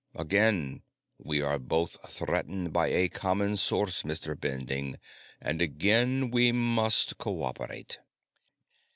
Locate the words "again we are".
0.15-1.59